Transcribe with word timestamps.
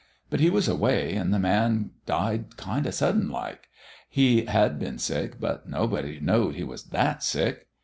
But 0.31 0.39
He 0.39 0.49
was 0.49 0.67
away 0.67 1.13
and 1.13 1.31
the 1.31 1.37
man 1.37 1.91
died 2.07 2.57
kind 2.57 2.87
of 2.87 2.93
sudden 2.95 3.29
like. 3.29 3.69
He 4.09 4.45
had 4.45 4.79
been 4.79 4.97
sick, 4.97 5.39
but 5.39 5.69
nobody 5.69 6.19
knowed 6.19 6.55
he 6.55 6.63
was 6.63 6.85
that 6.85 7.21
sick. 7.21 7.67